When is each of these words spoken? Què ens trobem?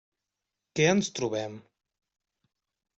Què 0.79 0.87
ens 0.95 1.11
trobem? 1.21 1.61